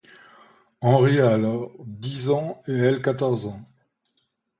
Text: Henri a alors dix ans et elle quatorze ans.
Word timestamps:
Henri 0.81 1.19
a 1.21 1.29
alors 1.29 1.71
dix 1.85 2.31
ans 2.31 2.63
et 2.67 2.71
elle 2.73 3.03
quatorze 3.03 3.45
ans. 3.45 3.61